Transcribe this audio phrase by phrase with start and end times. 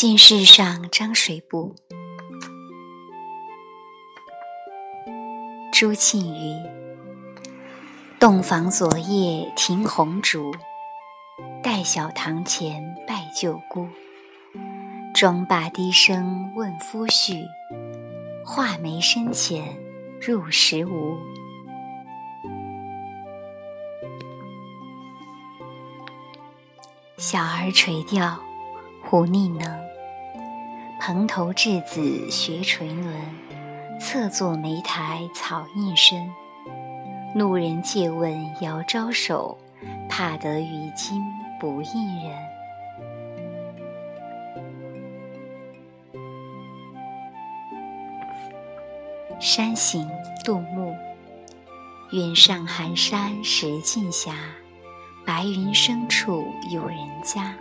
[0.00, 1.74] 进士上张水部。
[5.70, 6.56] 朱庆余。
[8.18, 10.54] 洞房昨夜停红烛，
[11.62, 13.86] 待晓堂前拜旧姑。
[15.12, 17.44] 妆罢低声问夫婿，
[18.42, 19.62] 画眉深浅
[20.18, 21.18] 入时无。
[27.18, 28.40] 小儿垂钓，
[29.04, 29.89] 胡逆能。
[31.00, 33.10] 蓬头稚子学垂纶，
[33.98, 36.30] 侧坐莓苔草映身。
[37.34, 39.56] 路人借问遥招手，
[40.10, 41.22] 怕得鱼惊
[41.58, 42.38] 不应人。
[49.40, 50.06] 山行，
[50.44, 50.94] 杜牧。
[52.12, 54.30] 远上寒山石径斜，
[55.24, 57.54] 白云深处有人家。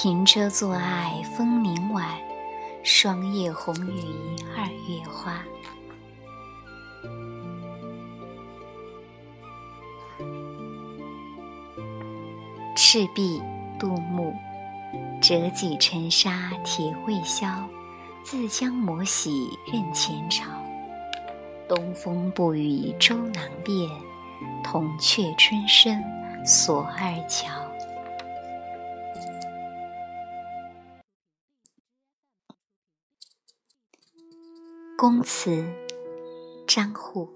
[0.00, 2.06] 停车坐爱枫林晚，
[2.84, 5.42] 霜叶红于二月花。
[12.76, 13.42] 赤壁，
[13.76, 14.32] 杜牧。
[15.20, 17.48] 折戟沉沙铁未销，
[18.22, 20.44] 自将磨洗认前朝。
[21.68, 23.90] 东风不与周郎便，
[24.62, 26.00] 铜雀春深
[26.46, 27.67] 锁二乔。
[35.00, 35.64] 公祠，
[36.66, 37.28] 张祜。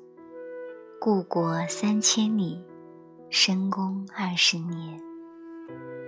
[0.98, 2.60] 故国三千里，
[3.30, 5.00] 深宫二十年。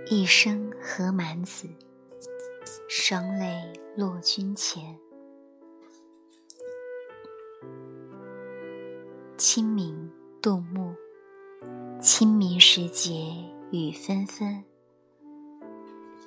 [0.07, 1.69] 一生何满子，
[2.89, 4.99] 双泪落君前。
[9.37, 10.11] 清明，
[10.41, 10.93] 杜牧。
[12.01, 13.33] 清明时节
[13.71, 14.61] 雨纷纷，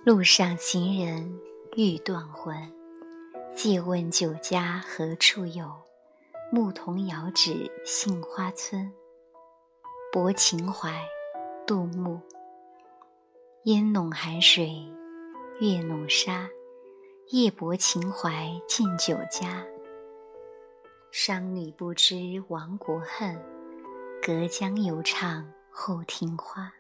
[0.06, 1.38] 路上行人
[1.76, 2.77] 欲断魂。
[3.60, 5.68] 借问酒家何处有？
[6.52, 8.88] 牧童遥指杏花村。
[10.12, 11.02] 泊秦淮，
[11.66, 12.20] 杜牧。
[13.64, 14.86] 烟笼寒水，
[15.58, 16.48] 月笼沙。
[17.30, 19.66] 夜泊秦淮近酒家。
[21.10, 22.16] 商女不知
[22.46, 23.36] 亡国恨，
[24.24, 26.72] 隔江犹唱后庭花。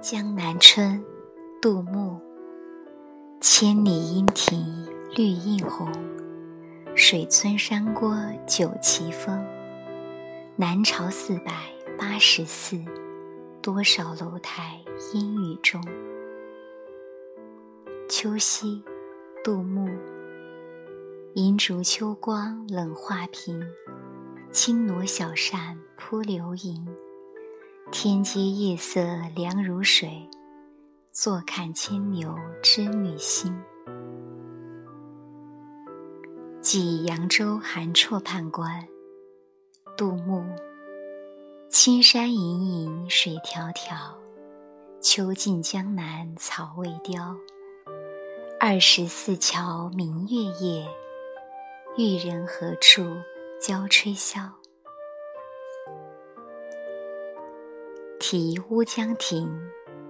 [0.00, 1.00] 江南春。
[1.62, 2.18] 杜牧：
[3.38, 4.64] 千里莺啼
[5.14, 5.92] 绿映红，
[6.96, 8.16] 水村山郭
[8.46, 9.44] 酒旗风。
[10.56, 11.52] 南朝四百
[11.98, 12.82] 八十寺，
[13.60, 14.80] 多少楼台
[15.12, 15.78] 烟雨中。
[18.08, 18.82] 秋夕，
[19.44, 19.86] 杜牧：
[21.34, 23.62] 银烛秋光冷画屏，
[24.50, 26.88] 轻罗小扇扑流萤。
[27.92, 29.02] 天阶夜色
[29.36, 30.26] 凉如水。
[31.12, 32.32] 坐看牵牛
[32.62, 33.60] 织女星。
[36.60, 38.86] 寄扬州韩绰判官。
[39.96, 40.44] 杜牧。
[41.68, 44.14] 青山隐隐水迢迢，
[45.00, 47.36] 秋尽江南草未凋。
[48.60, 50.88] 二十四桥明月夜，
[51.96, 53.16] 玉人何处
[53.60, 54.48] 教吹箫？
[58.20, 59.60] 题乌江亭，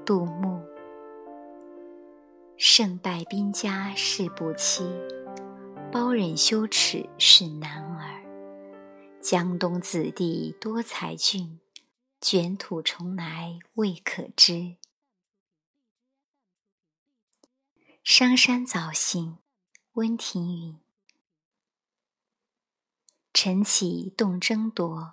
[0.04, 0.49] 杜牧。
[2.62, 4.84] 胜败兵家事不期，
[5.90, 8.22] 包忍羞耻是男儿。
[9.18, 11.58] 江东子弟多才俊，
[12.20, 14.76] 卷土重来未可知。
[18.04, 19.38] 商山早行，
[19.92, 20.80] 温庭筠。
[23.32, 25.12] 晨起动征铎，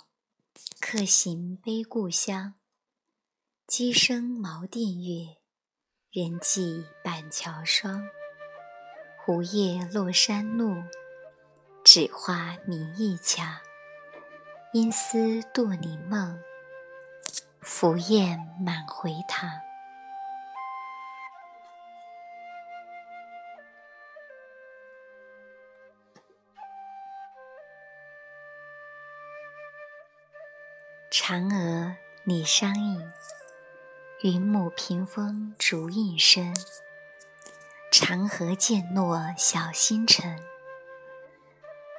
[0.82, 2.56] 客行悲故乡。
[3.66, 5.37] 鸡声茅店月。
[6.20, 8.10] 人迹板桥霜，
[9.20, 10.82] 胡叶落山路，
[11.86, 13.60] 枳花明驿墙。
[14.74, 16.42] 因思多年梦，
[17.62, 19.48] 凫雁满回塘。
[31.12, 33.08] 嫦娥，李商隐。
[34.24, 36.52] 云母屏风烛影深，
[37.92, 40.40] 长河渐落晓星沉。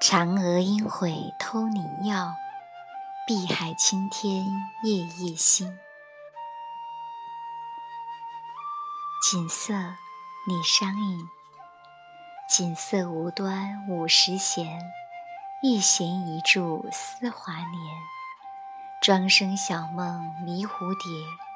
[0.03, 2.35] 嫦娥应悔偷灵药，
[3.25, 4.45] 碧海青天
[4.83, 5.79] 夜夜心。
[9.31, 9.73] 锦瑟，
[10.49, 11.29] 李商隐。
[12.49, 14.81] 锦瑟无端五十弦，
[15.63, 17.79] 一弦一柱思华年。
[19.01, 21.48] 庄生晓梦迷蝴蝶，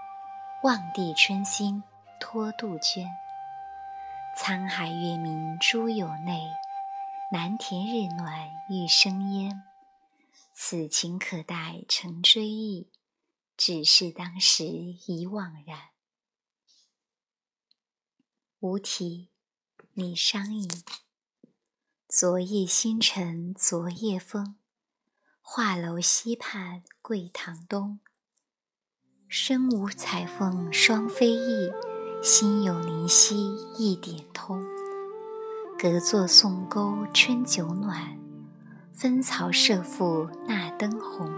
[0.63, 1.83] 望帝春心
[2.21, 3.05] 托杜鹃。
[4.39, 6.41] 沧海月明珠有泪，
[7.33, 9.65] 南田日暖玉生烟。
[10.55, 12.93] 此情可待成追忆，
[13.57, 15.89] 只是当时已惘然。
[18.61, 19.31] 无题，
[19.95, 20.71] 李商隐。
[22.07, 24.55] 昨夜星辰昨夜风，
[25.41, 27.99] 画楼西畔桂堂东。
[29.35, 31.73] 身无彩凤双飞翼，
[32.23, 34.63] 心有灵犀一点通。
[35.79, 38.19] 隔座送钩春酒暖，
[38.93, 41.31] 分曹射覆那灯红。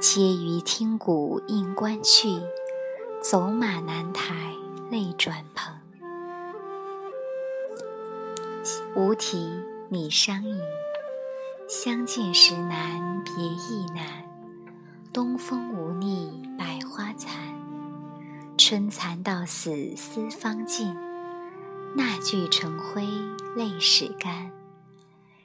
[0.00, 2.28] 嗟余听鼓应官去，
[3.20, 4.52] 走马南台
[4.88, 5.74] 泪转蓬。
[8.94, 9.50] 无题，
[9.88, 10.60] 李商隐。
[11.68, 14.06] 相见时难别亦难，
[15.16, 17.32] 东风无力百花残。
[18.58, 20.94] 春蚕到死丝方尽，
[21.94, 23.06] 那句成灰
[23.56, 24.50] 泪始干。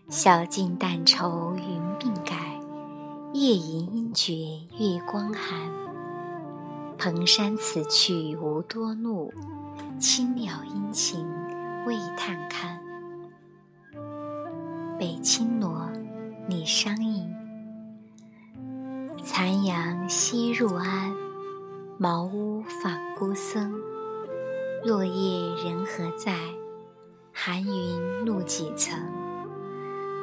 [0.10, 2.60] 晓镜但愁云鬓改，
[3.32, 4.34] 夜吟应觉
[4.78, 5.72] 月光寒。
[6.98, 9.34] 蓬山此去无多路，
[9.98, 11.26] 青鸟殷勤
[11.88, 12.78] 为探看。
[15.00, 15.90] 北青罗，
[16.50, 17.11] 李商隐。
[19.44, 21.16] 残阳西入安，
[21.98, 23.74] 茅屋访孤僧。
[24.84, 26.38] 落叶人何在？
[27.34, 28.96] 寒云露几层？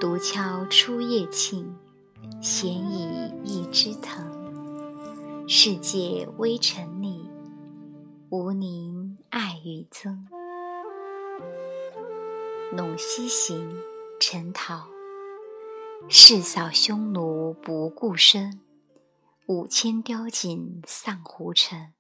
[0.00, 1.64] 独敲初夜磬，
[2.40, 4.24] 闲倚一枝藤。
[5.48, 7.28] 世界微尘里，
[8.30, 10.16] 无宁爱与憎。
[12.72, 13.68] 陇西行。
[14.20, 14.86] 陈陶，
[16.08, 18.60] 誓扫匈奴不顾身，
[19.48, 21.94] 五千雕锦丧胡尘。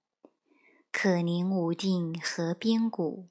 [0.92, 3.30] 可怜无定河边骨，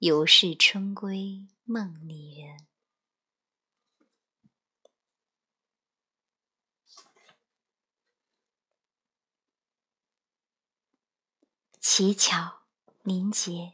[0.00, 2.66] 犹是春归梦里人。
[11.80, 12.64] 乞巧，
[13.02, 13.72] 林杰。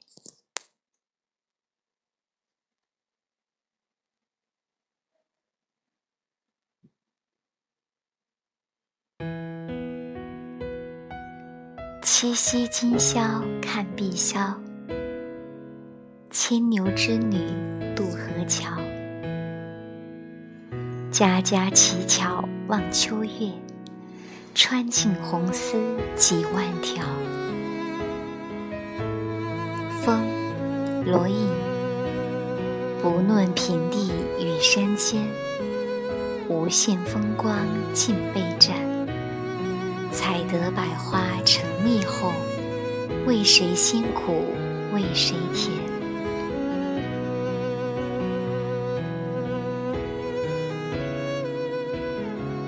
[12.16, 14.54] 七夕今宵看碧霄，
[16.30, 17.38] 牵牛织女
[17.96, 18.70] 渡河桥。
[21.10, 23.50] 家家乞巧望秋月，
[24.54, 25.76] 穿尽红丝
[26.14, 27.04] 几万条。
[30.00, 30.22] 风，
[31.04, 31.48] 罗隐。
[33.02, 35.20] 不论平地与山尖，
[36.48, 37.58] 无限风光
[37.92, 38.93] 尽被占。
[40.14, 42.32] 采得百花成蜜后，
[43.26, 44.46] 为谁辛苦
[44.92, 45.72] 为谁甜？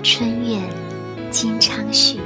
[0.03, 0.61] 春怨，
[1.31, 2.19] 金昌绪。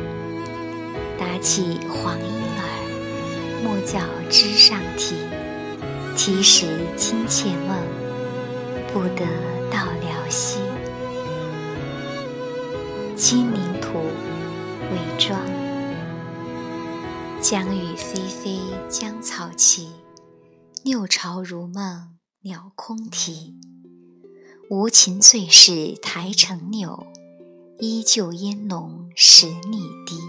[1.19, 5.15] 打起黄莺儿，莫教枝上啼。
[6.15, 7.77] 啼时惊妾梦，
[8.91, 9.23] 不得
[9.69, 10.61] 到辽西。
[13.15, 14.01] 金陵图。
[14.91, 15.39] 伪装，
[17.41, 19.87] 江雨霏霏，江草齐；
[20.83, 23.55] 六朝如梦，鸟空啼。
[24.69, 27.07] 无情最是台城柳，
[27.79, 30.19] 依旧烟浓十里堤。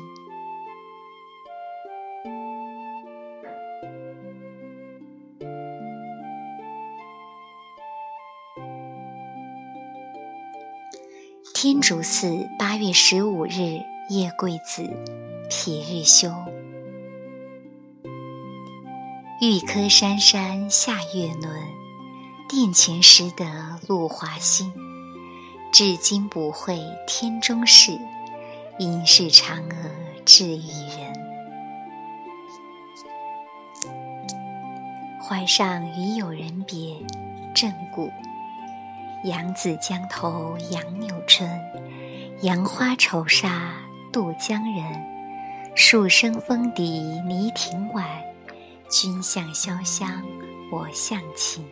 [11.53, 13.92] 天竺寺八月十五日。
[14.09, 14.83] 夜桂子，
[15.49, 16.29] 皮日休。
[19.41, 21.63] 玉柯山山下月轮，
[22.49, 23.45] 殿前识得
[23.87, 24.73] 露华新。
[25.73, 27.99] 至今不会天中事，
[28.79, 29.91] 应是嫦娥
[30.27, 30.69] 致与
[30.99, 31.13] 人。
[35.23, 36.97] 怀上与友人别，
[37.55, 38.11] 正骨。
[39.25, 41.49] 扬子江头杨柳春，
[42.43, 43.73] 杨花愁杀。
[44.13, 44.85] 渡江人，
[45.75, 48.07] 数声风笛离亭晚。
[48.91, 50.23] 君向潇湘，
[50.71, 51.65] 我向秦。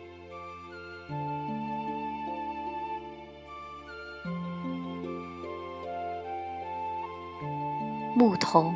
[8.15, 8.73] 牧童，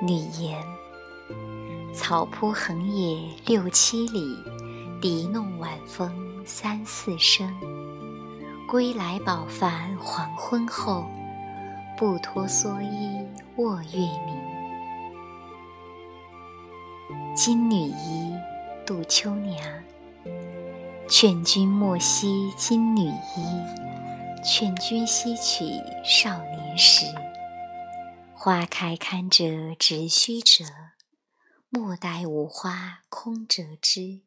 [0.00, 0.60] 李严。
[1.94, 3.16] 草铺横野
[3.46, 4.36] 六七里，
[5.00, 6.12] 笛弄晚风
[6.44, 7.48] 三四声。
[8.68, 11.06] 归来饱饭黄昏后。
[11.96, 13.24] 不脱蓑衣
[13.56, 14.34] 卧月明。
[17.36, 18.36] 金缕衣，
[18.84, 19.84] 杜秋娘。
[21.08, 25.64] 劝君莫惜金缕衣，劝君惜取
[26.04, 27.06] 少年时。
[28.34, 30.64] 花开堪折直须折，
[31.68, 34.22] 莫待无花空折枝。